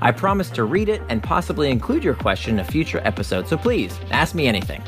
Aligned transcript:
I 0.00 0.12
promise 0.12 0.50
to 0.50 0.64
read 0.64 0.88
it 0.88 1.02
and 1.08 1.22
possibly 1.22 1.70
include 1.70 2.04
your 2.04 2.14
question 2.14 2.54
in 2.54 2.60
a 2.60 2.64
future 2.64 3.00
episode, 3.04 3.48
so 3.48 3.56
please 3.56 3.98
ask 4.10 4.34
me 4.34 4.46
anything. 4.46 4.82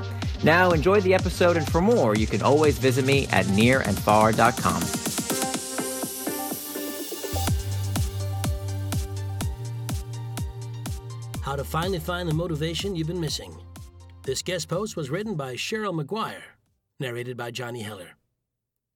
Now, 0.45 0.71
enjoy 0.71 1.01
the 1.01 1.15
episode, 1.15 1.57
and 1.57 1.71
for 1.71 1.81
more, 1.81 2.15
you 2.15 2.27
can 2.27 2.43
always 2.43 2.79
visit 2.79 3.05
me 3.05 3.27
at 3.29 3.47
nirandfar.com. 3.47 4.83
How 11.43 11.57
to 11.57 11.65
finally 11.65 11.99
find 11.99 12.29
the 12.29 12.35
motivation 12.35 12.95
you've 12.95 13.07
been 13.07 13.21
missing. 13.21 13.57
This 14.23 14.43
guest 14.43 14.69
post 14.69 14.97
was 14.97 15.09
written 15.09 15.35
by 15.35 15.55
Cheryl 15.55 15.99
McGuire, 15.99 16.43
narrated 17.01 17.37
by 17.37 17.51
Johnny 17.51 17.81
Heller. 17.81 18.19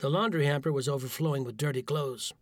The 0.00 0.10
laundry 0.10 0.44
hamper 0.44 0.70
was 0.70 0.88
overflowing 0.88 1.44
with 1.44 1.56
dirty 1.56 1.80
clothes. 1.80 2.34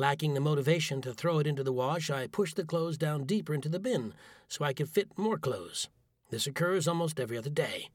Lacking 0.00 0.34
the 0.34 0.40
motivation 0.40 1.02
to 1.02 1.12
throw 1.12 1.40
it 1.40 1.46
into 1.48 1.64
the 1.64 1.72
wash, 1.72 2.08
I 2.08 2.28
pushed 2.28 2.54
the 2.54 2.64
clothes 2.64 2.96
down 2.96 3.24
deeper 3.24 3.52
into 3.52 3.68
the 3.68 3.80
bin 3.80 4.14
so 4.46 4.64
I 4.64 4.72
could 4.72 4.88
fit 4.88 5.18
more 5.18 5.36
clothes. 5.38 5.88
This 6.30 6.46
occurs 6.46 6.86
almost 6.86 7.18
every 7.18 7.36
other 7.36 7.50
day. 7.50 7.88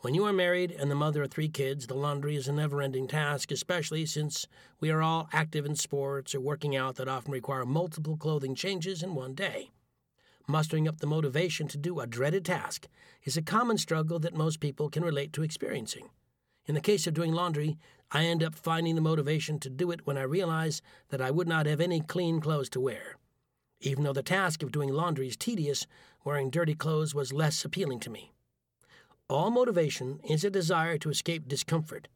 When 0.00 0.14
you 0.14 0.24
are 0.24 0.32
married 0.32 0.70
and 0.70 0.90
the 0.90 0.94
mother 0.94 1.24
of 1.24 1.30
three 1.30 1.50
kids, 1.50 1.86
the 1.86 1.94
laundry 1.94 2.36
is 2.36 2.48
a 2.48 2.52
never 2.52 2.80
ending 2.80 3.06
task, 3.06 3.52
especially 3.52 4.06
since 4.06 4.46
we 4.80 4.90
are 4.90 5.02
all 5.02 5.28
active 5.30 5.66
in 5.66 5.76
sports 5.76 6.34
or 6.34 6.40
working 6.40 6.74
out 6.74 6.96
that 6.96 7.06
often 7.06 7.32
require 7.32 7.66
multiple 7.66 8.16
clothing 8.16 8.54
changes 8.54 9.02
in 9.02 9.14
one 9.14 9.34
day. 9.34 9.70
Mustering 10.48 10.88
up 10.88 11.00
the 11.00 11.06
motivation 11.06 11.68
to 11.68 11.76
do 11.76 12.00
a 12.00 12.06
dreaded 12.06 12.46
task 12.46 12.88
is 13.24 13.36
a 13.36 13.42
common 13.42 13.76
struggle 13.76 14.18
that 14.20 14.34
most 14.34 14.58
people 14.58 14.88
can 14.88 15.04
relate 15.04 15.34
to 15.34 15.42
experiencing. 15.42 16.08
In 16.66 16.74
the 16.74 16.80
case 16.80 17.06
of 17.06 17.14
doing 17.14 17.32
laundry, 17.32 17.76
I 18.12 18.24
end 18.24 18.42
up 18.42 18.54
finding 18.54 18.94
the 18.94 19.00
motivation 19.00 19.58
to 19.60 19.70
do 19.70 19.90
it 19.90 20.06
when 20.06 20.18
I 20.18 20.22
realize 20.22 20.82
that 21.08 21.20
I 21.20 21.30
would 21.30 21.48
not 21.48 21.66
have 21.66 21.80
any 21.80 22.00
clean 22.00 22.40
clothes 22.40 22.68
to 22.70 22.80
wear. 22.80 23.16
Even 23.80 24.04
though 24.04 24.12
the 24.12 24.22
task 24.22 24.62
of 24.62 24.70
doing 24.70 24.90
laundry 24.90 25.26
is 25.26 25.36
tedious, 25.36 25.86
wearing 26.24 26.50
dirty 26.50 26.74
clothes 26.74 27.14
was 27.14 27.32
less 27.32 27.64
appealing 27.64 27.98
to 28.00 28.10
me. 28.10 28.32
All 29.28 29.50
motivation 29.50 30.20
is 30.28 30.44
a 30.44 30.50
desire 30.50 30.98
to 30.98 31.10
escape 31.10 31.48
discomfort. 31.48 32.06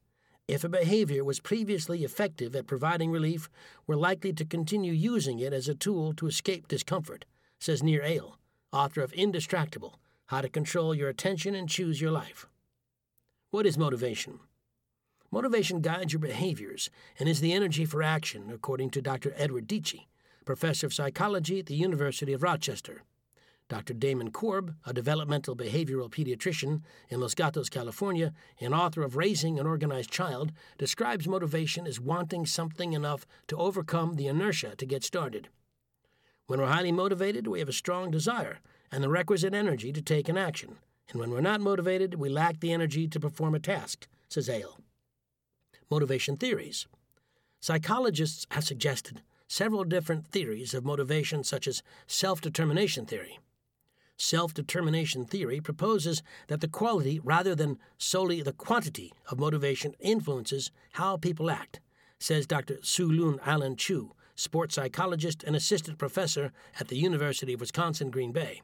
If 0.47 0.63
a 0.63 0.69
behavior 0.69 1.25
was 1.25 1.41
previously 1.41 2.05
effective 2.05 2.55
at 2.55 2.69
providing 2.69 3.11
relief, 3.11 3.49
we're 3.87 3.97
likely 3.97 4.33
to 4.35 4.45
continue 4.45 4.93
using 4.93 5.41
it 5.41 5.53
as 5.53 5.67
a 5.67 5.75
tool 5.75 6.13
to 6.15 6.29
escape 6.29 6.69
discomfort, 6.69 7.25
says 7.59 7.83
Nir 7.83 8.03
Eyal, 8.03 8.35
author 8.73 9.01
of 9.01 9.13
Indistractable 9.13 9.95
How 10.27 10.43
to 10.43 10.49
Control 10.49 10.95
Your 10.95 11.09
Attention 11.09 11.57
and 11.57 11.69
Choose 11.69 12.01
Your 12.01 12.13
Life. 12.13 12.47
What 13.57 13.65
is 13.65 13.79
motivation? 13.79 14.41
Motivation 15.31 15.81
guides 15.81 16.13
your 16.13 16.21
behaviors 16.21 16.91
and 17.19 17.27
is 17.27 17.41
the 17.41 17.55
energy 17.55 17.87
for 17.87 18.03
action, 18.03 18.51
according 18.53 18.91
to 18.91 19.01
Dr. 19.01 19.33
Edward 19.35 19.67
Deci, 19.67 20.09
professor 20.45 20.87
of 20.87 20.93
psychology 20.93 21.61
at 21.61 21.65
the 21.65 21.75
University 21.75 22.35
of 22.35 22.43
Rochester. 22.43 23.05
Dr. 23.71 23.95
Damon 23.95 24.31
Korb, 24.31 24.75
a 24.85 24.93
developmental 24.93 25.57
behavioral 25.57 26.11
pediatrician 26.11 26.83
in 27.09 27.19
Los 27.23 27.35
Gatos, 27.35 27.71
California, 27.71 28.35
and 28.61 28.75
author 28.75 29.03
of 29.03 29.17
Raising 29.17 29.59
an 29.59 29.67
Organized 29.67 30.11
Child, 30.11 30.53
describes 30.77 31.27
motivation 31.27 31.87
as 31.87 31.99
wanting 31.99 32.45
something 32.45 32.93
enough 32.93 33.27
to 33.49 33.57
overcome 33.57 34.17
the 34.17 34.27
inertia 34.27 34.77
to 34.77 34.85
get 34.85 35.03
started. 35.03 35.49
When 36.47 36.61
we're 36.61 36.67
highly 36.67 36.93
motivated, 36.93 37.47
we 37.47 37.61
have 37.61 37.71
a 37.71 37.73
strong 37.73 38.11
desire 38.11 38.59
and 38.93 39.03
the 39.03 39.09
requisite 39.09 39.55
energy 39.55 39.95
to 39.95 40.03
take 40.03 40.29
an 40.29 40.37
action. 40.37 40.77
And 41.11 41.21
when 41.21 41.31
we're 41.31 41.41
not 41.41 41.61
motivated, 41.61 42.15
we 42.15 42.29
lack 42.29 42.61
the 42.61 42.73
energy 42.73 43.07
to 43.09 43.21
perform 43.21 43.55
a 43.55 43.61
task, 43.61 44.09
says 44.29 44.49
Eyal. 44.49 44.79
Motivation 45.91 46.37
theories. 46.37 46.87
Psychologists 47.61 48.47
have 48.51 48.65
suggested 48.65 49.23
several 49.49 49.85
different 49.85 50.27
theories 50.27 50.75
of 50.75 50.85
motivation, 50.85 51.45
such 51.45 51.69
as 51.69 51.83
self 52.07 52.41
determination 52.41 53.07
theory. 53.07 53.39
Self 54.17 54.55
determination 54.55 55.25
theory 55.25 55.61
proposes 55.61 56.23
that 56.49 56.61
the 56.61 56.69
quality 56.69 57.21
rather 57.23 57.55
than 57.55 57.79
solely 57.99 58.43
the 58.43 58.53
quantity 58.53 59.13
of 59.31 59.39
motivation 59.39 59.95
influences 60.01 60.71
how 60.93 61.17
people 61.17 61.51
act, 61.51 61.81
says 62.19 62.47
Dr. 62.47 62.79
Tsu-Lun 62.79 63.39
Allen 63.45 63.77
Chu, 63.77 64.13
sports 64.35 64.75
psychologist 64.75 65.45
and 65.45 65.55
assistant 65.55 65.99
professor 65.99 66.53
at 66.81 66.89
the 66.89 66.97
University 66.97 67.53
of 67.53 67.61
Wisconsin 67.61 68.11
Green 68.11 68.33
Bay. 68.33 68.63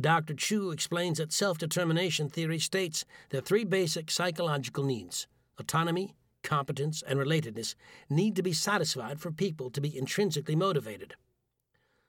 Dr. 0.00 0.34
Chu 0.34 0.72
explains 0.72 1.18
that 1.18 1.32
self 1.32 1.56
determination 1.58 2.28
theory 2.28 2.58
states 2.58 3.04
that 3.30 3.44
three 3.44 3.64
basic 3.64 4.10
psychological 4.10 4.82
needs 4.82 5.28
autonomy, 5.56 6.16
competence, 6.42 7.02
and 7.06 7.18
relatedness 7.18 7.76
need 8.10 8.34
to 8.34 8.42
be 8.42 8.52
satisfied 8.52 9.20
for 9.20 9.30
people 9.30 9.70
to 9.70 9.80
be 9.80 9.96
intrinsically 9.96 10.56
motivated. 10.56 11.14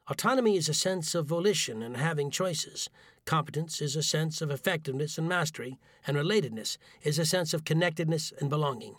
Autonomy 0.08 0.58
is 0.58 0.68
a 0.68 0.74
sense 0.74 1.14
of 1.14 1.28
volition 1.28 1.84
and 1.84 1.98
having 1.98 2.32
choices. 2.32 2.90
Competence 3.26 3.82
is 3.82 3.96
a 3.96 4.04
sense 4.04 4.42
of 4.42 4.50
effectiveness 4.50 5.20
and 5.20 5.30
mastery, 5.30 5.78
and 6.08 6.18
relatedness 6.18 6.78
is 7.04 7.20
a 7.20 7.26
sense 7.26 7.54
of 7.54 7.66
connectedness 7.66 8.34
and 8.40 8.50
belonging. 8.50 8.96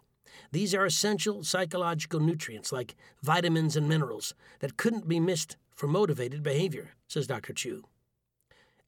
These 0.52 0.74
are 0.74 0.86
essential 0.86 1.42
psychological 1.42 2.20
nutrients 2.20 2.70
like 2.70 2.94
vitamins 3.22 3.76
and 3.76 3.88
minerals 3.88 4.34
that 4.60 4.76
couldn't 4.76 5.08
be 5.08 5.18
missed 5.18 5.56
for 5.74 5.88
motivated 5.88 6.42
behavior, 6.42 6.94
says 7.08 7.26
Dr. 7.26 7.52
Chu. 7.52 7.84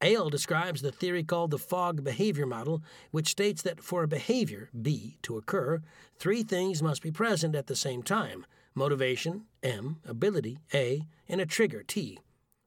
Eyal 0.00 0.30
describes 0.30 0.80
the 0.80 0.92
theory 0.92 1.24
called 1.24 1.50
the 1.50 1.58
Fogg 1.58 2.04
behavior 2.04 2.46
model, 2.46 2.82
which 3.10 3.30
states 3.30 3.62
that 3.62 3.82
for 3.82 4.04
a 4.04 4.08
behavior, 4.08 4.70
B, 4.80 5.18
to 5.22 5.36
occur, 5.36 5.82
three 6.18 6.44
things 6.44 6.82
must 6.82 7.02
be 7.02 7.10
present 7.10 7.56
at 7.56 7.66
the 7.66 7.76
same 7.76 8.02
time 8.02 8.46
motivation, 8.76 9.44
M, 9.60 9.96
ability, 10.06 10.58
A, 10.72 11.02
and 11.28 11.40
a 11.40 11.46
trigger, 11.46 11.82
T. 11.82 12.20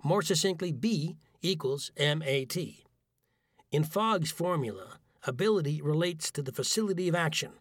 More 0.04 0.22
succinctly, 0.22 0.74
B 0.74 1.16
equals 1.42 1.90
MAT. 1.98 2.58
In 3.72 3.86
Fogg's 3.86 4.30
formula, 4.30 5.00
ability 5.24 5.82
relates 5.82 6.30
to 6.32 6.42
the 6.42 6.52
facility 6.52 7.08
of 7.08 7.16
action. 7.16 7.54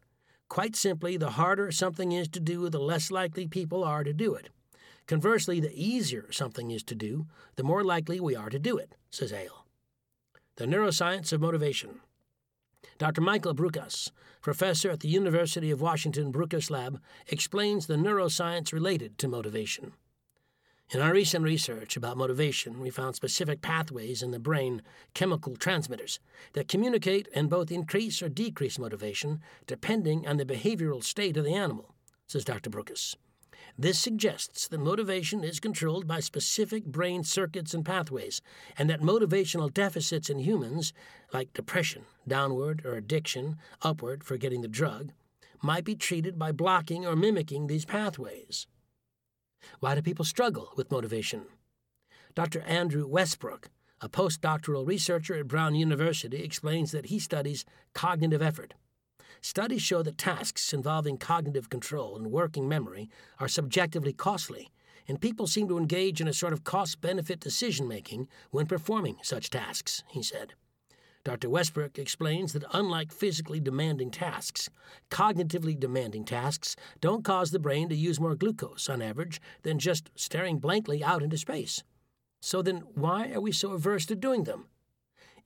Quite 0.48 0.74
simply, 0.74 1.16
the 1.16 1.30
harder 1.30 1.70
something 1.70 2.10
is 2.10 2.26
to 2.30 2.40
do, 2.40 2.68
the 2.68 2.80
less 2.80 3.12
likely 3.12 3.46
people 3.46 3.84
are 3.84 4.02
to 4.02 4.12
do 4.12 4.34
it. 4.34 4.48
Conversely, 5.06 5.60
the 5.60 5.72
easier 5.72 6.32
something 6.32 6.72
is 6.72 6.82
to 6.84 6.96
do, 6.96 7.26
the 7.54 7.62
more 7.62 7.84
likely 7.84 8.18
we 8.18 8.34
are 8.34 8.50
to 8.50 8.58
do 8.58 8.76
it, 8.76 8.96
says 9.10 9.30
Eyal. 9.30 9.59
The 10.60 10.66
Neuroscience 10.66 11.32
of 11.32 11.40
Motivation. 11.40 12.00
Dr. 12.98 13.22
Michael 13.22 13.54
Bruchas, 13.54 14.10
professor 14.42 14.90
at 14.90 15.00
the 15.00 15.08
University 15.08 15.70
of 15.70 15.80
Washington 15.80 16.30
Bruchas 16.30 16.70
Lab, 16.70 17.00
explains 17.28 17.86
the 17.86 17.94
neuroscience 17.94 18.70
related 18.70 19.16
to 19.16 19.26
motivation. 19.26 19.94
In 20.90 21.00
our 21.00 21.14
recent 21.14 21.46
research 21.46 21.96
about 21.96 22.18
motivation, 22.18 22.78
we 22.78 22.90
found 22.90 23.16
specific 23.16 23.62
pathways 23.62 24.22
in 24.22 24.32
the 24.32 24.38
brain, 24.38 24.82
chemical 25.14 25.56
transmitters, 25.56 26.20
that 26.52 26.68
communicate 26.68 27.26
and 27.34 27.48
both 27.48 27.72
increase 27.72 28.20
or 28.20 28.28
decrease 28.28 28.78
motivation 28.78 29.40
depending 29.66 30.28
on 30.28 30.36
the 30.36 30.44
behavioral 30.44 31.02
state 31.02 31.38
of 31.38 31.44
the 31.46 31.54
animal, 31.54 31.94
says 32.26 32.44
Dr. 32.44 32.68
Bruchas. 32.68 33.16
This 33.80 33.98
suggests 33.98 34.68
that 34.68 34.78
motivation 34.78 35.42
is 35.42 35.58
controlled 35.58 36.06
by 36.06 36.20
specific 36.20 36.84
brain 36.84 37.24
circuits 37.24 37.72
and 37.72 37.82
pathways, 37.82 38.42
and 38.76 38.90
that 38.90 39.00
motivational 39.00 39.72
deficits 39.72 40.28
in 40.28 40.38
humans, 40.38 40.92
like 41.32 41.54
depression, 41.54 42.04
downward, 42.28 42.84
or 42.84 42.92
addiction, 42.92 43.56
upward 43.80 44.22
for 44.22 44.36
getting 44.36 44.60
the 44.60 44.68
drug, 44.68 45.12
might 45.62 45.84
be 45.84 45.94
treated 45.94 46.38
by 46.38 46.52
blocking 46.52 47.06
or 47.06 47.16
mimicking 47.16 47.68
these 47.68 47.86
pathways. 47.86 48.66
Why 49.78 49.94
do 49.94 50.02
people 50.02 50.26
struggle 50.26 50.68
with 50.76 50.90
motivation? 50.90 51.46
Dr. 52.34 52.60
Andrew 52.66 53.06
Westbrook, 53.06 53.70
a 54.02 54.10
postdoctoral 54.10 54.86
researcher 54.86 55.36
at 55.36 55.48
Brown 55.48 55.74
University, 55.74 56.42
explains 56.44 56.92
that 56.92 57.06
he 57.06 57.18
studies 57.18 57.64
cognitive 57.94 58.42
effort. 58.42 58.74
Studies 59.42 59.82
show 59.82 60.02
that 60.02 60.18
tasks 60.18 60.72
involving 60.72 61.16
cognitive 61.16 61.70
control 61.70 62.16
and 62.16 62.30
working 62.30 62.68
memory 62.68 63.08
are 63.38 63.48
subjectively 63.48 64.12
costly, 64.12 64.70
and 65.08 65.20
people 65.20 65.46
seem 65.46 65.66
to 65.68 65.78
engage 65.78 66.20
in 66.20 66.28
a 66.28 66.32
sort 66.32 66.52
of 66.52 66.62
cost 66.62 67.00
benefit 67.00 67.40
decision 67.40 67.88
making 67.88 68.28
when 68.50 68.66
performing 68.66 69.16
such 69.22 69.50
tasks, 69.50 70.04
he 70.08 70.22
said. 70.22 70.54
Dr. 71.24 71.50
Westbrook 71.50 71.98
explains 71.98 72.52
that 72.52 72.64
unlike 72.72 73.12
physically 73.12 73.60
demanding 73.60 74.10
tasks, 74.10 74.70
cognitively 75.10 75.78
demanding 75.78 76.24
tasks 76.24 76.76
don't 77.00 77.24
cause 77.24 77.50
the 77.50 77.58
brain 77.58 77.88
to 77.88 77.94
use 77.94 78.20
more 78.20 78.34
glucose 78.34 78.88
on 78.88 79.02
average 79.02 79.40
than 79.62 79.78
just 79.78 80.10
staring 80.14 80.58
blankly 80.58 81.04
out 81.04 81.22
into 81.22 81.36
space. 81.36 81.82
So 82.40 82.62
then, 82.62 82.84
why 82.94 83.32
are 83.32 83.40
we 83.40 83.52
so 83.52 83.72
averse 83.72 84.06
to 84.06 84.16
doing 84.16 84.44
them? 84.44 84.66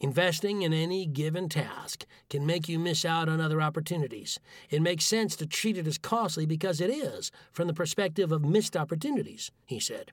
Investing 0.01 0.63
in 0.63 0.73
any 0.73 1.07
given 1.07 1.49
task 1.49 2.05
can 2.29 2.45
make 2.45 2.69
you 2.69 2.79
miss 2.79 3.05
out 3.05 3.29
on 3.29 3.41
other 3.41 3.61
opportunities. 3.61 4.39
It 4.71 4.83
makes 4.83 5.05
sense 5.05 5.37
to 5.37 5.47
treat 5.47 5.79
it 5.79 5.87
as 5.87 5.99
costly 5.99 6.47
because 6.47 6.81
it 6.81 6.91
is, 6.91 7.31
from 7.53 7.69
the 7.69 7.75
perspective 7.75 8.33
of 8.33 8.45
missed 8.45 8.77
opportunities, 8.77 9.51
he 9.67 9.79
said. 9.79 10.13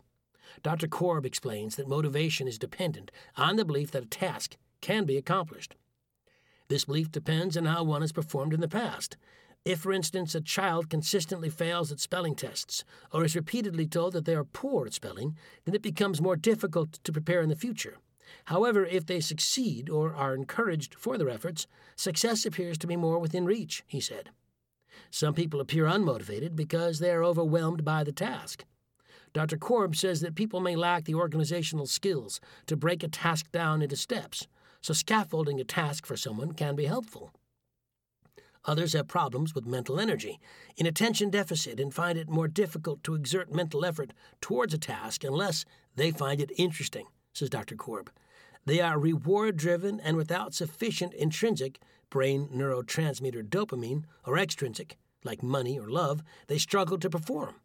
Dr. 0.64 0.88
Korb 0.88 1.26
explains 1.26 1.76
that 1.76 1.88
motivation 1.88 2.48
is 2.48 2.60
dependent 2.60 3.12
on 3.36 3.56
the 3.56 3.66
belief 3.66 3.92
that 3.92 4.04
a 4.04 4.08
task 4.08 4.58
can 4.82 5.06
be 5.06 5.18
accomplished. 5.18 5.76
This 6.68 6.86
belief 6.86 7.12
depends 7.12 7.58
on 7.58 7.66
how 7.66 7.84
one 7.84 8.02
has 8.02 8.12
performed 8.12 8.54
in 8.54 8.62
the 8.62 8.68
past. 8.68 9.18
If, 9.64 9.82
for 9.82 9.92
instance, 9.92 10.34
a 10.34 10.42
child 10.42 10.90
consistently 10.90 11.50
fails 11.50 11.92
at 11.92 12.00
spelling 12.00 12.36
tests 12.36 12.84
or 13.12 13.24
is 13.24 13.36
repeatedly 13.36 13.86
told 13.86 14.14
that 14.14 14.26
they 14.26 14.36
are 14.36 14.44
poor 14.44 14.88
at 14.88 14.94
spelling, 14.94 15.38
then 15.66 15.76
it 15.76 15.82
becomes 15.82 16.22
more 16.22 16.36
difficult 16.36 16.94
to 17.04 17.12
prepare 17.12 17.42
in 17.42 17.50
the 17.50 17.56
future. 17.56 17.98
However, 18.46 18.86
if 18.86 19.06
they 19.06 19.20
succeed 19.20 19.90
or 19.90 20.14
are 20.14 20.36
encouraged 20.36 20.96
for 20.96 21.18
their 21.18 21.30
efforts, 21.30 21.68
success 21.96 22.46
appears 22.46 22.78
to 22.80 22.88
be 22.88 22.96
more 22.96 23.20
within 23.20 23.46
reach, 23.46 23.84
he 23.88 24.00
said. 24.00 24.30
Some 25.10 25.34
people 25.34 25.62
appear 25.62 25.86
unmotivated 25.86 26.56
because 26.56 27.00
they 27.00 27.12
are 27.12 27.24
overwhelmed 27.24 27.84
by 27.84 28.04
the 28.04 28.12
task. 28.12 28.66
Dr. 29.34 29.58
Korb 29.58 29.96
says 29.96 30.22
that 30.22 30.36
people 30.36 30.60
may 30.60 30.76
lack 30.76 31.06
the 31.06 31.16
organizational 31.16 31.86
skills 31.86 32.42
to 32.66 32.76
break 32.76 33.04
a 33.04 33.08
task 33.08 33.52
down 33.52 33.82
into 33.82 33.96
steps, 33.96 34.48
so 34.82 34.94
scaffolding 34.94 35.60
a 35.60 35.64
task 35.64 36.06
for 36.06 36.18
someone 36.18 36.54
can 36.54 36.76
be 36.76 36.86
helpful. 36.86 37.32
Others 38.66 38.94
have 38.94 39.08
problems 39.08 39.56
with 39.56 39.66
mental 39.66 40.00
energy, 40.00 40.40
in 40.78 40.86
attention 40.86 41.30
deficit, 41.30 41.80
and 41.80 41.94
find 41.94 42.18
it 42.18 42.30
more 42.30 42.48
difficult 42.48 43.04
to 43.04 43.16
exert 43.16 43.54
mental 43.54 43.84
effort 43.84 44.14
towards 44.40 44.74
a 44.74 44.78
task 44.78 45.24
unless 45.24 45.66
they 45.96 46.12
find 46.12 46.40
it 46.40 46.52
interesting, 46.58 47.08
says 47.34 47.50
Dr. 47.50 47.76
Korb. 47.76 48.12
They 48.66 48.80
are 48.80 49.00
reward 49.00 49.58
driven 49.58 50.00
and 50.00 50.16
without 50.16 50.54
sufficient 50.54 51.14
intrinsic 51.14 51.80
brain 52.10 52.50
neurotransmitter 52.54 53.44
dopamine 53.48 54.04
or 54.26 54.38
extrinsic, 54.38 54.98
like 55.24 55.42
money 55.42 55.80
or 55.80 55.90
love, 55.90 56.22
they 56.48 56.58
struggle 56.58 57.00
to 57.00 57.10
perform. 57.10 57.56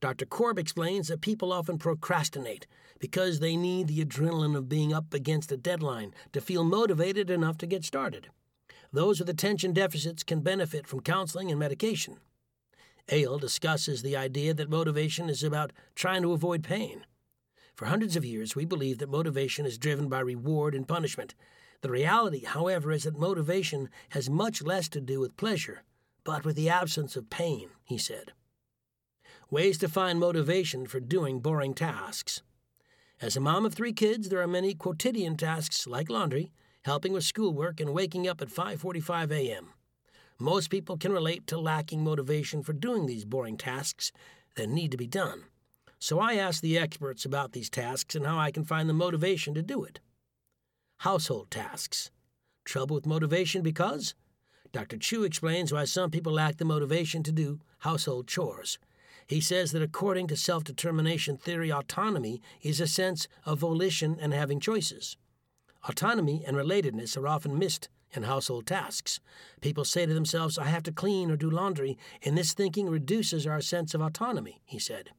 Dr. 0.00 0.26
Korb 0.26 0.58
explains 0.58 1.08
that 1.08 1.20
people 1.20 1.52
often 1.52 1.78
procrastinate 1.78 2.66
because 2.98 3.38
they 3.38 3.56
need 3.56 3.86
the 3.86 4.04
adrenaline 4.04 4.56
of 4.56 4.68
being 4.68 4.92
up 4.92 5.14
against 5.14 5.52
a 5.52 5.56
deadline 5.56 6.12
to 6.32 6.40
feel 6.40 6.64
motivated 6.64 7.30
enough 7.30 7.56
to 7.58 7.66
get 7.66 7.84
started. 7.84 8.28
Those 8.92 9.18
with 9.18 9.28
attention 9.28 9.72
deficits 9.72 10.22
can 10.22 10.40
benefit 10.40 10.86
from 10.86 11.00
counseling 11.00 11.50
and 11.50 11.58
medication. 11.58 12.18
Eyal 13.08 13.40
discusses 13.40 14.02
the 14.02 14.16
idea 14.16 14.54
that 14.54 14.70
motivation 14.70 15.28
is 15.28 15.42
about 15.42 15.72
trying 15.94 16.22
to 16.22 16.32
avoid 16.32 16.64
pain. 16.64 17.04
For 17.74 17.86
hundreds 17.86 18.14
of 18.14 18.24
years, 18.24 18.54
we 18.54 18.64
believe 18.64 18.98
that 18.98 19.08
motivation 19.08 19.66
is 19.66 19.78
driven 19.78 20.08
by 20.08 20.20
reward 20.20 20.74
and 20.74 20.86
punishment. 20.86 21.34
The 21.80 21.90
reality, 21.90 22.44
however, 22.44 22.92
is 22.92 23.02
that 23.04 23.18
motivation 23.18 23.90
has 24.10 24.30
much 24.30 24.62
less 24.62 24.88
to 24.90 25.00
do 25.00 25.18
with 25.18 25.36
pleasure, 25.36 25.82
but 26.22 26.44
with 26.44 26.54
the 26.54 26.68
absence 26.68 27.16
of 27.16 27.30
pain, 27.30 27.70
he 27.84 27.98
said. 27.98 28.32
Ways 29.50 29.76
to 29.78 29.88
find 29.88 30.20
motivation 30.20 30.86
for 30.86 31.00
doing 31.00 31.40
boring 31.40 31.74
tasks. 31.74 32.42
As 33.20 33.36
a 33.36 33.40
mom 33.40 33.66
of 33.66 33.74
three 33.74 33.92
kids, 33.92 34.28
there 34.28 34.40
are 34.40 34.46
many 34.46 34.74
quotidian 34.74 35.36
tasks 35.36 35.86
like 35.86 36.08
laundry, 36.08 36.52
helping 36.82 37.12
with 37.12 37.24
schoolwork, 37.24 37.80
and 37.80 37.92
waking 37.92 38.28
up 38.28 38.40
at 38.40 38.48
5:45 38.48 39.32
a.m. 39.32 39.70
Most 40.38 40.68
people 40.70 40.96
can 40.96 41.12
relate 41.12 41.46
to 41.48 41.58
lacking 41.58 42.02
motivation 42.04 42.62
for 42.62 42.72
doing 42.72 43.06
these 43.06 43.24
boring 43.24 43.56
tasks 43.56 44.12
that 44.56 44.68
need 44.68 44.90
to 44.90 44.96
be 44.96 45.06
done. 45.06 45.44
So 46.04 46.20
I 46.20 46.34
asked 46.34 46.60
the 46.60 46.76
experts 46.76 47.24
about 47.24 47.52
these 47.52 47.70
tasks 47.70 48.14
and 48.14 48.26
how 48.26 48.38
I 48.38 48.50
can 48.50 48.62
find 48.62 48.90
the 48.90 48.92
motivation 48.92 49.54
to 49.54 49.62
do 49.62 49.84
it. 49.84 50.00
Household 50.98 51.50
tasks. 51.50 52.10
Trouble 52.66 52.96
with 52.96 53.06
motivation 53.06 53.62
because? 53.62 54.14
Dr. 54.70 54.98
Chu 54.98 55.22
explains 55.22 55.72
why 55.72 55.86
some 55.86 56.10
people 56.10 56.34
lack 56.34 56.58
the 56.58 56.66
motivation 56.66 57.22
to 57.22 57.32
do 57.32 57.58
household 57.78 58.28
chores. 58.28 58.78
He 59.26 59.40
says 59.40 59.72
that 59.72 59.80
according 59.80 60.26
to 60.26 60.36
self 60.36 60.62
determination 60.62 61.38
theory, 61.38 61.72
autonomy 61.72 62.42
is 62.60 62.82
a 62.82 62.86
sense 62.86 63.26
of 63.46 63.60
volition 63.60 64.18
and 64.20 64.34
having 64.34 64.60
choices. 64.60 65.16
Autonomy 65.88 66.44
and 66.46 66.54
relatedness 66.54 67.16
are 67.16 67.26
often 67.26 67.58
missed 67.58 67.88
in 68.12 68.24
household 68.24 68.66
tasks. 68.66 69.20
People 69.62 69.86
say 69.86 70.04
to 70.04 70.12
themselves, 70.12 70.58
I 70.58 70.66
have 70.66 70.82
to 70.82 70.92
clean 70.92 71.30
or 71.30 71.36
do 71.36 71.48
laundry, 71.48 71.96
and 72.22 72.36
this 72.36 72.52
thinking 72.52 72.90
reduces 72.90 73.46
our 73.46 73.62
sense 73.62 73.94
of 73.94 74.02
autonomy, 74.02 74.60
he 74.66 74.78
said. 74.78 75.12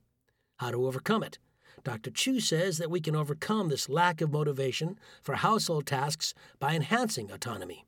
How 0.58 0.72
to 0.72 0.88
overcome 0.88 1.24
it? 1.24 1.38
Dr. 1.84 2.10
Chu 2.10 2.40
says 2.40 2.78
that 2.78 2.90
we 2.90 3.02
can 3.02 3.16
overcome 3.16 3.70
this 3.70 3.90
lack 3.90 4.22
of 4.22 4.32
motivation 4.32 4.98
for 5.22 5.36
household 5.36 5.86
tasks 5.86 6.34
by 6.60 6.74
enhancing 6.74 7.30
autonomy. 7.30 7.86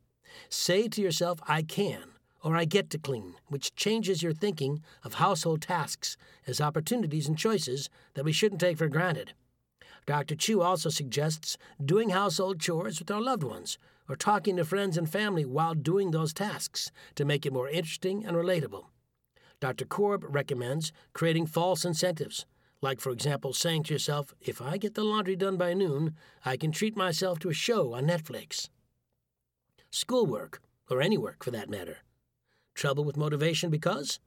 Say 0.49 0.87
to 0.89 1.01
yourself, 1.01 1.39
I 1.47 1.63
can, 1.63 2.03
or 2.43 2.55
I 2.55 2.65
get 2.65 2.89
to 2.91 2.99
clean, 2.99 3.35
which 3.47 3.73
changes 3.75 4.21
your 4.21 4.33
thinking 4.33 4.83
of 5.03 5.15
household 5.15 5.61
tasks 5.61 6.17
as 6.45 6.61
opportunities 6.61 7.27
and 7.27 7.37
choices 7.37 7.89
that 8.13 8.25
we 8.25 8.31
shouldn't 8.33 8.61
take 8.61 8.77
for 8.77 8.87
granted. 8.87 9.33
Dr. 10.05 10.35
Chu 10.35 10.61
also 10.61 10.89
suggests 10.89 11.57
doing 11.83 12.09
household 12.09 12.59
chores 12.59 12.99
with 12.99 13.09
our 13.09 13.21
loved 13.21 13.43
ones 13.43 13.77
or 14.07 14.15
talking 14.15 14.57
to 14.57 14.65
friends 14.65 14.97
and 14.97 15.09
family 15.09 15.43
while 15.43 15.73
doing 15.73 16.11
those 16.11 16.33
tasks 16.33 16.91
to 17.15 17.25
make 17.25 17.45
it 17.45 17.53
more 17.53 17.67
interesting 17.67 18.25
and 18.25 18.37
relatable. 18.37 18.85
Dr. 19.59 19.85
Korb 19.85 20.23
recommends 20.27 20.91
creating 21.13 21.47
false 21.47 21.83
incentives, 21.83 22.45
like, 22.81 22.99
for 22.99 23.11
example, 23.11 23.53
saying 23.53 23.83
to 23.83 23.93
yourself, 23.93 24.33
if 24.39 24.61
I 24.61 24.77
get 24.77 24.93
the 24.93 25.03
laundry 25.03 25.35
done 25.35 25.57
by 25.57 25.73
noon, 25.73 26.15
I 26.45 26.57
can 26.57 26.71
treat 26.71 26.95
myself 26.95 27.39
to 27.39 27.49
a 27.49 27.53
show 27.53 27.93
on 27.93 28.05
Netflix. 28.05 28.69
Schoolwork, 29.89 30.61
or 30.89 31.01
any 31.01 31.17
work 31.17 31.43
for 31.43 31.51
that 31.51 31.69
matter. 31.69 31.99
Trouble 32.75 33.03
with 33.03 33.17
motivation 33.17 33.69
because? 33.69 34.19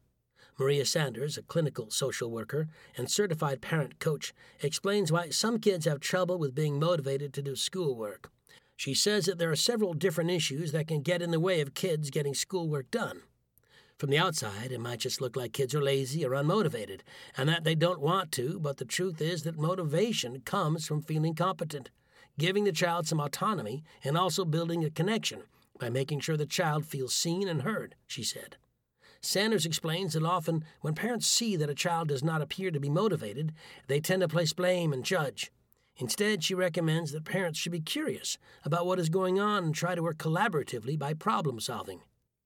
Maria 0.58 0.85
Sanders, 0.85 1.38
a 1.38 1.43
clinical 1.43 1.91
social 1.91 2.31
worker 2.31 2.69
and 2.97 3.11
certified 3.11 3.62
parent 3.62 3.99
coach, 3.99 4.35
explains 4.61 5.12
why 5.12 5.31
some 5.31 5.58
kids 5.58 5.87
have 5.87 6.00
trouble 6.00 6.38
with 6.38 6.55
being 6.55 6.79
motivated 6.79 7.32
to 7.32 7.43
do 7.43 7.55
schoolwork. 7.55 8.31
She 8.76 8.93
says 8.93 9.26
that 9.26 9.38
there 9.38 9.50
are 9.50 9.56
several 9.56 9.94
different 9.94 10.31
issues 10.31 10.73
that 10.73 10.88
can 10.88 11.02
get 11.02 11.23
in 11.23 11.31
the 11.31 11.41
way 11.41 11.61
of 11.61 11.75
kids 11.75 12.11
getting 12.11 12.35
schoolwork 12.35 12.91
done. 12.91 13.23
From 14.00 14.08
the 14.08 14.17
outside, 14.17 14.73
it 14.73 14.81
might 14.81 15.00
just 15.00 15.20
look 15.20 15.37
like 15.37 15.52
kids 15.52 15.75
are 15.75 15.82
lazy 15.82 16.25
or 16.25 16.31
unmotivated, 16.31 17.02
and 17.37 17.50
that 17.50 17.64
they 17.64 17.75
don't 17.75 18.00
want 18.00 18.32
to, 18.32 18.58
but 18.58 18.79
the 18.79 18.87
truth 18.87 19.20
is 19.20 19.43
that 19.43 19.58
motivation 19.58 20.41
comes 20.41 20.87
from 20.87 21.02
feeling 21.02 21.35
competent, 21.35 21.91
giving 22.38 22.64
the 22.64 22.73
child 22.73 23.06
some 23.06 23.20
autonomy, 23.20 23.85
and 24.02 24.17
also 24.17 24.47
building 24.47 24.82
a 24.82 24.91
connection 24.91 25.43
by 25.78 25.90
making 25.90 26.21
sure 26.21 26.38
the 26.38 26.47
child 26.47 26.87
feels 26.87 27.12
seen 27.12 27.47
and 27.47 27.61
heard, 27.61 27.95
she 28.07 28.23
said. 28.23 28.57
Sanders 29.21 29.66
explains 29.66 30.14
that 30.14 30.25
often 30.25 30.64
when 30.80 30.95
parents 30.95 31.26
see 31.26 31.54
that 31.57 31.69
a 31.69 31.75
child 31.75 32.09
does 32.09 32.25
not 32.25 32.40
appear 32.40 32.71
to 32.71 32.80
be 32.80 32.88
motivated, 32.88 33.52
they 33.87 34.00
tend 34.00 34.23
to 34.23 34.28
place 34.28 34.54
blame 34.54 34.95
and 34.95 35.04
judge. 35.04 35.52
Instead, 35.99 36.42
she 36.42 36.54
recommends 36.54 37.12
that 37.12 37.26
parents 37.26 37.59
should 37.59 37.73
be 37.73 37.80
curious 37.80 38.38
about 38.64 38.87
what 38.87 38.99
is 38.99 39.11
going 39.11 39.38
on 39.38 39.62
and 39.62 39.75
try 39.75 39.95
to 39.95 40.02
work 40.02 40.16
collaboratively 40.16 40.99
by 40.99 41.12
problem 41.12 41.61
solving. 41.61 42.00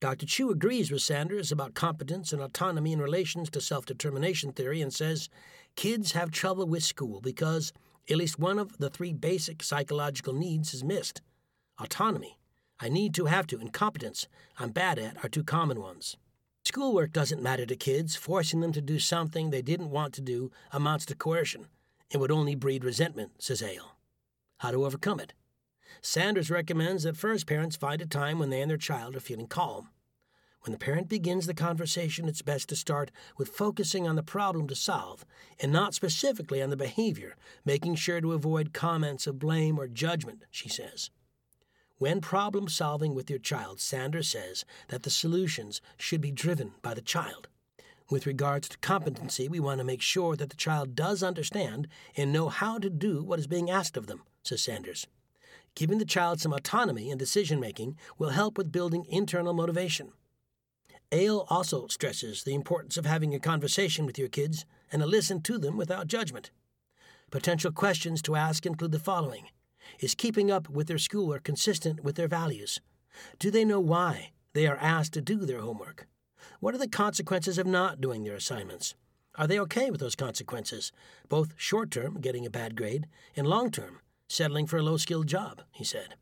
Dr. 0.05 0.27
Chu 0.27 0.51
agrees 0.51 0.91
with 0.91 1.01
Sanders 1.01 1.51
about 1.51 1.73
competence 1.73 2.31
and 2.31 2.43
autonomy 2.43 2.93
in 2.93 3.01
relations 3.01 3.49
to 3.49 3.59
self 3.59 3.87
determination 3.87 4.53
theory 4.53 4.83
and 4.83 4.93
says 4.93 5.31
kids 5.77 6.13
have 6.13 6.31
trouble 6.31 6.67
with 6.67 6.83
school 6.83 7.23
because 7.23 7.73
at 8.11 8.19
least 8.19 8.39
one 8.39 8.59
of 8.59 8.77
the 8.77 8.91
three 8.91 9.15
basic 9.15 9.63
psychological 9.63 10.35
needs 10.35 10.75
is 10.75 10.85
missed. 10.85 11.23
Autonomy, 11.81 12.37
I 12.79 12.91
need 12.91 13.15
to, 13.15 13.25
have 13.25 13.47
to, 13.47 13.59
and 13.59 13.73
competence, 13.73 14.29
I'm 14.59 14.73
bad 14.73 14.99
at, 14.99 15.25
are 15.25 15.29
two 15.31 15.43
common 15.43 15.81
ones. 15.81 16.19
Schoolwork 16.67 17.11
doesn't 17.11 17.43
matter 17.43 17.65
to 17.65 17.75
kids. 17.75 18.15
Forcing 18.15 18.61
them 18.61 18.73
to 18.73 18.83
do 18.83 18.99
something 18.99 19.49
they 19.49 19.63
didn't 19.63 19.89
want 19.89 20.13
to 20.17 20.21
do 20.21 20.53
amounts 20.71 21.07
to 21.07 21.15
coercion. 21.15 21.69
It 22.11 22.19
would 22.19 22.31
only 22.31 22.55
breed 22.55 22.85
resentment, 22.85 23.43
says 23.43 23.63
Eyal. 23.63 23.93
How 24.59 24.71
to 24.71 24.85
overcome 24.85 25.21
it? 25.21 25.33
Sanders 26.03 26.51
recommends 26.51 27.05
that 27.05 27.17
first 27.17 27.47
parents 27.47 27.77
find 27.77 28.03
a 28.03 28.07
time 28.07 28.39
when 28.39 28.51
they 28.51 28.61
and 28.61 28.71
their 28.71 28.77
child 28.77 29.17
are 29.17 29.21
feeling 29.21 29.47
calm. 29.47 29.89
When 30.65 30.73
the 30.73 30.79
parent 30.79 31.11
begins 31.11 31.45
the 31.45 31.53
conversation, 31.53 32.27
it's 32.27 32.41
best 32.41 32.71
to 32.71 32.77
start 32.77 33.11
with 33.37 33.51
focusing 33.51 34.09
on 34.09 34.17
the 34.17 34.23
problem 34.23 34.67
to 34.69 34.75
solve 34.75 35.27
and 35.61 35.71
not 35.71 35.93
specifically 35.93 36.63
on 36.63 36.71
the 36.71 36.77
behavior, 36.77 37.37
making 37.67 37.97
sure 37.97 38.19
to 38.23 38.33
avoid 38.33 38.73
comments 38.73 39.27
of 39.27 39.39
blame 39.39 39.79
or 39.79 39.87
judgment, 39.87 40.47
she 40.51 40.71
says. 40.71 41.11
When 41.99 42.23
problem 42.23 42.69
solving 42.69 43.15
with 43.15 43.29
your 43.29 43.39
child, 43.39 43.79
Sanders 43.79 44.29
says 44.29 44.65
that 44.89 45.03
the 45.03 45.11
solutions 45.11 45.83
should 45.99 46.23
be 46.23 46.31
driven 46.31 46.73
by 46.81 46.95
the 46.95 47.03
child. 47.03 47.49
With 48.09 48.27
regards 48.27 48.71
to 48.71 48.79
competency, 48.79 49.49
we 49.49 49.61
want 49.61 49.81
to 49.81 49.85
make 49.85 50.01
sure 50.01 50.35
that 50.35 50.49
the 50.49 50.57
child 50.57 50.95
does 50.95 51.23
understand 51.23 51.89
and 52.17 52.33
know 52.33 52.49
how 52.49 52.79
to 52.79 52.89
do 52.89 53.23
what 53.23 53.39
is 53.39 53.47
being 53.47 53.71
asked 53.71 53.99
of 53.99 54.07
them, 54.07 54.23
says 54.43 54.63
Sanders. 54.63 55.07
Giving 55.75 55.99
the 55.99 56.07
child 56.07 56.41
some 56.41 56.55
autonomy 56.55 57.11
in 57.11 57.19
decision 57.19 57.61
making 57.61 57.99
will 58.17 58.31
help 58.31 58.57
with 58.57 58.73
building 58.73 59.05
internal 59.11 59.53
motivation. 59.53 60.13
Eyal 61.11 61.47
also 61.49 61.87
stresses 61.87 62.43
the 62.43 62.55
importance 62.55 62.97
of 62.97 63.07
having 63.07 63.35
a 63.35 63.41
conversation 63.41 64.07
with 64.07 64.19
your 64.19 64.29
kids 64.29 64.65
and 64.91 65.01
to 65.01 65.07
listen 65.07 65.41
to 65.43 65.59
them 65.59 65.77
without 65.77 66.07
judgment. 66.07 66.51
Potential 67.31 67.73
questions 67.73 68.23
to 68.23 68.37
ask 68.37 68.67
include 68.67 68.93
the 68.93 68.99
following 68.99 69.49
Is 70.01 70.15
keeping 70.15 70.51
up 70.51 70.69
with 70.69 70.89
their 70.89 70.99
schoolwork 70.99 71.45
consistent 71.45 72.03
with 72.03 72.17
their 72.17 72.29
values? 72.29 72.81
Do 73.39 73.51
they 73.51 73.65
know 73.65 73.81
why 73.81 74.31
they 74.53 74.67
are 74.67 74.79
asked 74.79 75.13
to 75.15 75.21
do 75.21 75.39
their 75.39 75.61
homework? 75.61 76.07
What 76.61 76.75
are 76.75 76.79
the 76.79 76.89
consequences 76.89 77.59
of 77.59 77.67
not 77.67 78.01
doing 78.01 78.25
their 78.25 78.37
assignments? 78.37 78.95
Are 79.37 79.47
they 79.47 79.59
okay 79.61 79.91
with 79.91 80.01
those 80.01 80.15
consequences, 80.15 80.93
both 81.29 81.55
short 81.57 81.91
term, 81.91 82.21
getting 82.21 82.47
a 82.47 82.51
bad 82.51 82.77
grade, 82.77 83.07
and 83.37 83.47
long 83.47 83.71
term, 83.71 84.01
settling 84.29 84.67
for 84.67 84.79
a 84.79 84.83
low 84.83 84.97
skilled 84.97 85.27
job? 85.27 85.63
He 85.73 85.85
said. 85.85 86.15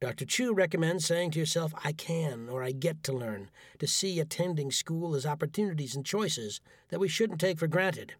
Dr. 0.00 0.24
Chu 0.24 0.52
recommends 0.52 1.06
saying 1.06 1.30
to 1.32 1.38
yourself, 1.38 1.72
I 1.84 1.92
can 1.92 2.48
or 2.48 2.62
I 2.62 2.72
get 2.72 3.02
to 3.04 3.12
learn, 3.12 3.50
to 3.78 3.86
see 3.86 4.20
attending 4.20 4.70
school 4.70 5.14
as 5.14 5.24
opportunities 5.24 5.94
and 5.94 6.04
choices 6.04 6.60
that 6.90 7.00
we 7.00 7.08
shouldn't 7.08 7.40
take 7.40 7.58
for 7.58 7.66
granted. 7.66 8.14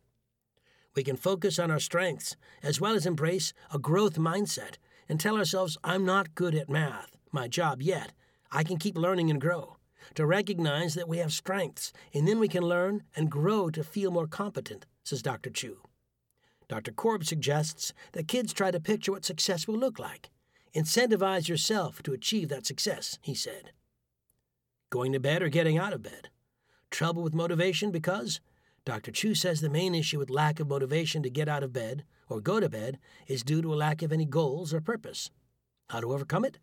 We 0.95 1.03
can 1.03 1.17
focus 1.17 1.59
on 1.59 1.71
our 1.71 1.81
strengths 1.81 2.37
as 2.63 2.81
well 2.81 2.95
as 2.95 3.05
embrace 3.05 3.53
a 3.73 3.79
growth 3.79 4.15
mindset 4.15 4.77
and 5.09 5.21
tell 5.21 5.37
ourselves, 5.37 5.77
I'm 5.85 6.05
not 6.05 6.35
good 6.35 6.55
at 6.55 6.71
math, 6.71 7.17
my 7.33 7.49
job 7.49 7.83
yet. 7.83 8.13
I 8.51 8.63
can 8.63 8.79
keep 8.79 8.97
learning 8.97 9.31
and 9.31 9.41
grow. 9.41 9.77
To 10.15 10.27
recognize 10.27 10.95
that 10.95 11.09
we 11.09 11.19
have 11.19 11.33
strengths, 11.33 11.93
and 12.13 12.29
then 12.29 12.39
we 12.39 12.49
can 12.49 12.63
learn 12.63 13.03
and 13.17 13.31
grow 13.31 13.71
to 13.71 13.83
feel 13.83 14.11
more 14.11 14.27
competent, 14.27 14.87
says 15.03 15.23
Dr. 15.23 15.51
Chu. 15.51 15.79
Dr. 16.69 16.93
Korb 16.93 17.25
suggests 17.25 17.93
that 18.13 18.29
kids 18.29 18.53
try 18.53 18.71
to 18.71 18.81
picture 18.81 19.13
what 19.13 19.25
success 19.25 19.67
will 19.67 19.79
look 19.79 19.99
like. 19.99 20.31
Incentivize 20.75 21.49
yourself 21.49 22.03
to 22.03 22.13
achieve 22.13 22.49
that 22.49 22.67
success, 22.67 23.19
he 23.23 23.33
said. 23.33 23.71
Going 24.91 25.13
to 25.13 25.21
bed 25.21 25.41
or 25.41 25.49
getting 25.49 25.79
out 25.79 25.93
of 25.93 26.03
bed? 26.03 26.31
Trouble 26.91 27.23
with 27.23 27.33
motivation 27.33 27.93
because 27.93 28.41
Dr. 28.85 29.13
Chu 29.13 29.37
says 29.37 29.61
the 29.61 29.71
main 29.71 29.95
issue 29.95 30.19
with 30.19 30.31
lack 30.31 30.59
of 30.59 30.69
motivation 30.69 31.23
to 31.23 31.31
get 31.31 31.49
out 31.49 31.63
of 31.63 31.73
bed 31.73 32.05
or 32.29 32.41
go 32.41 32.59
to 32.59 32.69
bed 32.69 32.99
is 33.29 33.45
due 33.45 33.63
to 33.63 33.73
a 33.73 33.77
lack 33.77 34.03
of 34.03 34.13
any 34.13 34.25
goals 34.25 34.75
or 34.75 34.81
purpose. 34.81 35.31
How 35.91 36.01
to 36.01 36.13
overcome 36.13 36.45
it? 36.45 36.59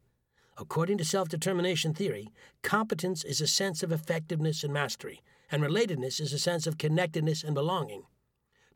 According 0.58 0.98
to 0.98 1.06
self 1.06 1.30
determination 1.30 1.94
theory, 1.94 2.34
competence 2.64 3.24
is 3.24 3.40
a 3.40 3.48
sense 3.48 3.82
of 3.82 3.94
effectiveness 3.94 4.64
and 4.64 4.74
mastery, 4.74 5.22
and 5.50 5.64
relatedness 5.64 6.20
is 6.20 6.34
a 6.34 6.40
sense 6.40 6.68
of 6.68 6.78
connectedness 6.78 7.44
and 7.44 7.56
belonging. 7.56 8.04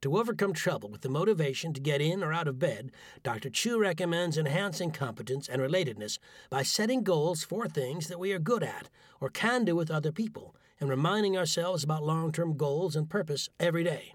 To 0.01 0.17
overcome 0.17 0.53
trouble 0.53 0.89
with 0.89 1.01
the 1.01 1.09
motivation 1.09 1.73
to 1.73 1.81
get 1.81 2.01
in 2.01 2.23
or 2.23 2.31
out 2.31 2.47
of 2.47 2.59
bed, 2.59 2.91
Dr. 3.23 3.49
Chu 3.49 3.79
recommends 3.79 4.37
enhancing 4.37 4.91
competence 4.91 5.47
and 5.47 5.61
relatedness 5.61 6.19
by 6.49 6.63
setting 6.63 7.03
goals 7.03 7.43
for 7.43 7.67
things 7.67 8.07
that 8.07 8.19
we 8.19 8.31
are 8.31 8.39
good 8.39 8.63
at 8.63 8.89
or 9.19 9.29
can 9.29 9.65
do 9.65 9.75
with 9.75 9.89
other 9.89 10.11
people 10.11 10.55
and 10.79 10.89
reminding 10.89 11.37
ourselves 11.37 11.83
about 11.83 12.03
long 12.03 12.31
term 12.31 12.57
goals 12.57 12.95
and 12.95 13.09
purpose 13.09 13.49
every 13.59 13.83
day. 13.83 14.13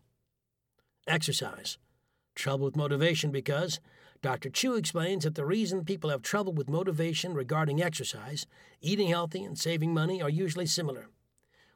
Exercise. 1.07 1.79
Trouble 2.35 2.67
with 2.67 2.77
motivation 2.77 3.31
because 3.31 3.81
Dr. 4.23 4.51
Chu 4.51 4.75
explains 4.75 5.25
that 5.25 5.35
the 5.35 5.47
reason 5.47 5.85
people 5.85 6.11
have 6.11 6.23
trouble 6.23 6.53
with 6.53 6.69
motivation 6.69 7.33
regarding 7.33 7.83
exercise, 7.83 8.47
eating 8.81 9.09
healthy, 9.09 9.43
and 9.43 9.59
saving 9.59 9.95
money 9.95 10.21
are 10.21 10.29
usually 10.29 10.67
similar. 10.67 11.09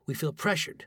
We 0.06 0.14
feel 0.14 0.32
pressured, 0.32 0.84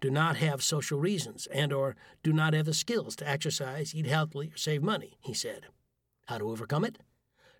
do 0.00 0.10
not 0.10 0.36
have 0.36 0.62
social 0.62 0.98
reasons, 0.98 1.46
and 1.48 1.72
or 1.72 1.96
do 2.22 2.32
not 2.32 2.54
have 2.54 2.66
the 2.66 2.74
skills 2.74 3.16
to 3.16 3.28
exercise, 3.28 3.94
eat 3.94 4.06
healthily, 4.06 4.48
or 4.48 4.56
save 4.56 4.82
money, 4.82 5.18
he 5.20 5.34
said. 5.34 5.66
How 6.26 6.38
to 6.38 6.50
overcome 6.50 6.84
it? 6.84 6.98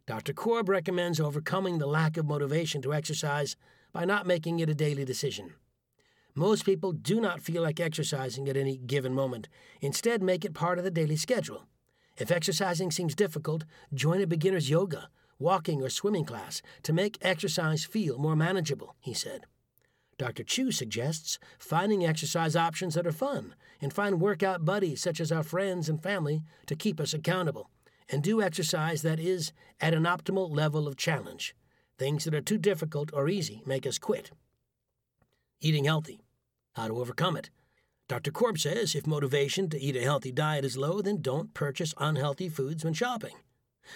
Dr. 0.07 0.33
Korb 0.33 0.68
recommends 0.68 1.21
overcoming 1.21 1.78
the 1.78 1.87
lack 1.87 2.16
of 2.16 2.26
motivation 2.26 2.80
to 2.83 2.95
exercise 2.95 3.57
by 3.92 4.04
not 4.04 4.26
making 4.26 4.61
it 4.61 4.71
a 4.71 4.75
daily 4.75 5.04
decision. 5.04 5.54
Most 6.35 6.64
people 6.64 6.92
do 6.92 7.21
not 7.21 7.40
feel 7.40 7.62
like 7.62 7.80
exercising 7.80 8.49
at 8.49 8.57
any 8.57 8.76
given 8.76 9.12
moment. 9.12 9.49
Instead, 9.80 10.23
make 10.23 10.45
it 10.45 10.54
part 10.54 10.78
of 10.78 10.85
the 10.85 10.90
daily 10.90 11.16
schedule. 11.16 11.66
If 12.16 12.30
exercising 12.30 12.90
seems 12.90 13.14
difficult, 13.14 13.64
join 13.92 14.21
a 14.21 14.26
beginner's 14.26 14.71
yoga, 14.71 15.09
walking, 15.38 15.83
or 15.83 15.90
swimming 15.90 16.25
class 16.25 16.62
to 16.85 16.92
make 16.92 17.18
exercise 17.23 17.85
feel 17.85 18.18
more 18.18 18.37
manageable, 18.37 18.95
he 19.00 19.14
said. 19.14 19.47
Dr. 20.18 20.42
Chu 20.42 20.72
suggests 20.72 21.38
finding 21.58 22.04
exercise 22.04 22.56
options 22.56 22.94
that 22.94 23.06
are 23.06 23.12
fun 23.12 23.54
and 23.80 23.92
find 23.92 24.20
workout 24.20 24.64
buddies 24.64 25.00
such 25.00 25.20
as 25.20 25.30
our 25.30 25.44
friends 25.44 25.88
and 25.88 26.02
family 26.02 26.42
to 26.66 26.75
keep 26.75 27.00
us 27.00 27.14
accountable, 27.14 27.70
and 28.08 28.22
do 28.22 28.42
exercise 28.42 29.02
that 29.02 29.20
is 29.20 29.52
at 29.80 29.94
an 29.94 30.02
optimal 30.02 30.50
level 30.50 30.88
of 30.88 30.96
challenge. 30.96 31.54
Things 31.98 32.25
that 32.25 32.34
are 32.34 32.40
too 32.40 32.58
difficult 32.58 33.10
or 33.12 33.28
easy 33.28 33.62
make 33.64 33.87
us 33.87 33.98
quit. 33.98 34.32
Eating 35.60 35.84
healthy 35.84 36.20
how 36.78 36.88
to 36.88 36.98
overcome 36.98 37.37
it. 37.37 37.50
Dr. 38.08 38.30
Korb 38.30 38.58
says 38.58 38.94
if 38.94 39.06
motivation 39.06 39.68
to 39.68 39.80
eat 39.80 39.96
a 39.96 40.02
healthy 40.02 40.32
diet 40.32 40.64
is 40.64 40.78
low, 40.78 41.02
then 41.02 41.20
don't 41.20 41.52
purchase 41.52 41.92
unhealthy 41.98 42.48
foods 42.48 42.84
when 42.84 42.94
shopping. 42.94 43.34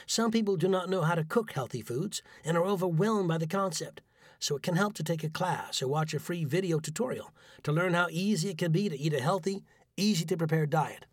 Some 0.06 0.30
people 0.30 0.56
do 0.56 0.68
not 0.68 0.90
know 0.90 1.02
how 1.02 1.14
to 1.14 1.24
cook 1.24 1.52
healthy 1.52 1.80
foods 1.80 2.22
and 2.44 2.56
are 2.56 2.64
overwhelmed 2.64 3.28
by 3.28 3.38
the 3.38 3.46
concept, 3.46 4.02
so 4.42 4.56
it 4.56 4.62
can 4.62 4.76
help 4.76 4.94
to 4.94 5.02
take 5.02 5.22
a 5.24 5.30
class 5.30 5.80
or 5.80 5.88
watch 5.88 6.12
a 6.12 6.18
free 6.18 6.44
video 6.44 6.78
tutorial 6.78 7.32
to 7.62 7.72
learn 7.72 7.94
how 7.94 8.08
easy 8.10 8.50
it 8.50 8.58
can 8.58 8.72
be 8.72 8.88
to 8.88 8.98
eat 8.98 9.14
a 9.14 9.20
healthy, 9.20 9.62
easy 9.96 10.24
to 10.24 10.36
prepare 10.36 10.66
diet. 10.66 11.06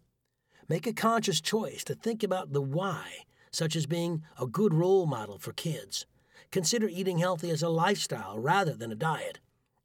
Make 0.67 0.87
a 0.87 0.93
conscious 0.93 1.39
choice 1.39 1.83
to 1.85 1.95
think 1.95 2.23
about 2.23 2.53
the 2.53 2.61
why, 2.61 3.25
such 3.51 3.75
as 3.75 3.85
being 3.85 4.23
a 4.39 4.47
good 4.47 4.73
role 4.73 5.05
model 5.05 5.37
for 5.37 5.53
kids. 5.53 6.05
Consider 6.51 6.87
eating 6.89 7.19
healthy 7.19 7.51
as 7.51 7.61
a 7.61 7.69
lifestyle 7.69 8.39
rather 8.39 8.73
than 8.73 8.91
a 8.91 8.95
diet 8.95 9.39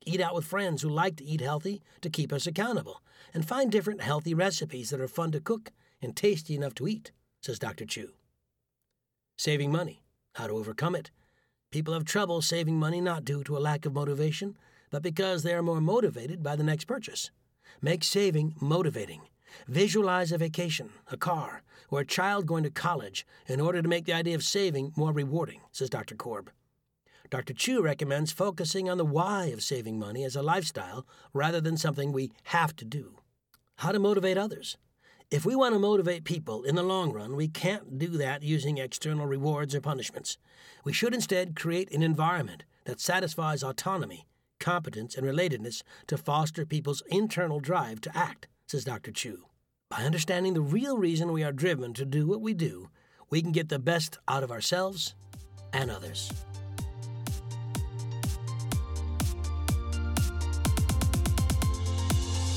eat 0.07 0.21
out 0.21 0.35
with 0.35 0.45
friends 0.45 0.83
who 0.83 0.89
like 0.89 1.17
to 1.17 1.25
eat 1.25 1.41
healthy 1.41 1.83
to 2.01 2.11
keep 2.11 2.33
us 2.33 2.47
accountable, 2.47 3.03
and 3.33 3.47
find 3.47 3.71
different 3.71 4.03
healthy 4.03 4.35
recipes 4.35 4.91
that 4.91 5.01
are 5.01 5.09
fun 5.09 5.33
to 5.33 5.41
cook 5.41 5.73
and 6.03 6.15
tasty 6.15 6.55
enough 6.55 6.75
to 6.75 6.87
eat, 6.87 7.13
says 7.41 7.59
Dr. 7.59 7.85
Chu. 7.85 8.11
Saving 9.37 9.73
money, 9.73 10.03
how 10.35 10.47
to 10.47 10.53
overcome 10.53 10.95
it. 10.95 11.11
People 11.75 11.95
have 11.95 12.05
trouble 12.05 12.41
saving 12.41 12.79
money 12.79 13.01
not 13.01 13.25
due 13.25 13.43
to 13.43 13.57
a 13.57 13.59
lack 13.59 13.85
of 13.85 13.95
motivation, 13.95 14.57
but 14.93 15.03
because 15.03 15.43
they 15.43 15.53
are 15.53 15.61
more 15.61 15.81
motivated 15.81 16.41
by 16.41 16.55
the 16.55 16.63
next 16.63 16.85
purchase. 16.85 17.33
Make 17.83 18.05
saving 18.05 18.55
motivating. 18.61 19.23
Visualize 19.67 20.31
a 20.31 20.39
vacation, 20.39 20.91
a 21.11 21.17
car, 21.17 21.65
or 21.91 21.99
a 21.99 22.07
child 22.07 22.47
going 22.47 22.63
to 22.63 22.71
college 22.71 23.27
in 23.49 23.61
order 23.61 23.83
to 23.83 23.89
make 23.89 24.05
the 24.05 24.13
idea 24.13 24.37
of 24.37 24.45
saving 24.45 24.93
more 24.95 25.11
rewarding, 25.11 25.63
says 25.73 25.91
Dr. 25.91 26.15
Korb. 26.15 26.53
Dr. 27.29 27.53
Chu 27.53 27.83
recommends 27.83 28.31
focusing 28.31 28.89
on 28.89 28.97
the 28.97 29.05
why 29.05 29.47
of 29.47 29.61
saving 29.61 29.99
money 29.99 30.23
as 30.23 30.37
a 30.37 30.43
lifestyle 30.43 31.05
rather 31.33 31.61
than 31.61 31.77
something 31.77 32.13
we 32.13 32.31
have 32.45 32.77
to 32.77 32.85
do. 32.85 33.17
How 33.79 33.91
to 33.91 33.99
motivate 33.99 34.39
others. 34.39 34.77
If 35.31 35.45
we 35.45 35.57
want 35.57 35.75
to 35.75 35.79
motivate 35.79 36.25
people 36.25 36.63
in 36.65 36.75
the 36.75 36.83
long 36.83 37.13
run, 37.13 37.35
we 37.35 37.49
can't 37.49 37.99
do 37.99 38.09
that 38.19 38.43
using 38.43 38.79
external 38.79 39.27
rewards 39.27 39.75
or 39.75 39.81
punishments. 39.81 40.39
We 40.85 40.93
should 40.93 41.15
instead 41.15 41.57
create 41.57 41.91
an 41.93 42.03
environment 42.03 42.65
that 42.85 43.01
satisfies 43.01 43.63
autonomy, 43.63 44.27
competence, 44.61 45.17
and 45.17 45.27
relatedness 45.27 45.83
to 46.09 46.19
foster 46.19 46.67
people's 46.67 47.03
internal 47.09 47.59
drive 47.59 48.01
to 48.03 48.17
act, 48.17 48.49
says 48.67 48.85
Dr. 48.85 49.11
Chu. 49.11 49.47
By 49.89 50.05
understanding 50.05 50.55
the 50.55 50.61
real 50.61 50.99
reason 50.99 51.33
we 51.33 51.43
are 51.43 51.53
driven 51.53 51.95
to 51.95 52.05
do 52.05 52.27
what 52.27 52.41
we 52.41 52.53
do, 52.55 52.91
we 53.31 53.43
can 53.43 53.53
get 53.53 53.71
the 53.71 53.79
best 53.79 54.19
out 54.29 54.43
of 54.43 54.53
ourselves 54.53 55.15
and 55.73 55.91
others. 55.91 56.31